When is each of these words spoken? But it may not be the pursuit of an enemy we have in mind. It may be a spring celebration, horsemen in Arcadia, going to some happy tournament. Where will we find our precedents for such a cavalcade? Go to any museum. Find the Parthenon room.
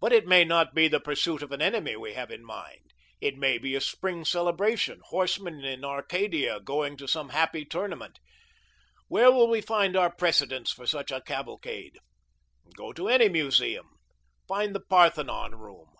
But 0.00 0.12
it 0.12 0.24
may 0.28 0.44
not 0.44 0.72
be 0.72 0.86
the 0.86 1.00
pursuit 1.00 1.42
of 1.42 1.50
an 1.50 1.60
enemy 1.60 1.96
we 1.96 2.12
have 2.12 2.30
in 2.30 2.44
mind. 2.44 2.92
It 3.20 3.36
may 3.36 3.58
be 3.58 3.74
a 3.74 3.80
spring 3.80 4.24
celebration, 4.24 5.00
horsemen 5.06 5.64
in 5.64 5.84
Arcadia, 5.84 6.60
going 6.60 6.96
to 6.98 7.08
some 7.08 7.30
happy 7.30 7.64
tournament. 7.64 8.20
Where 9.08 9.32
will 9.32 9.48
we 9.50 9.60
find 9.60 9.96
our 9.96 10.12
precedents 10.14 10.70
for 10.72 10.86
such 10.86 11.10
a 11.10 11.22
cavalcade? 11.22 11.98
Go 12.76 12.92
to 12.92 13.08
any 13.08 13.28
museum. 13.28 13.88
Find 14.46 14.76
the 14.76 14.80
Parthenon 14.88 15.56
room. 15.56 15.90